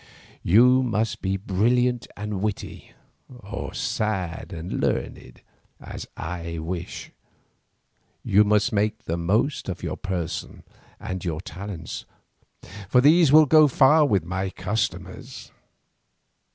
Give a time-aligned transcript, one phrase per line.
[0.41, 2.93] You must be brilliant and witty,
[3.29, 5.43] or sad and learned,
[5.79, 7.11] as I wish;
[8.23, 10.63] you must make the most of your person
[10.99, 12.05] and your talents,
[12.89, 15.51] for these go far with my customers.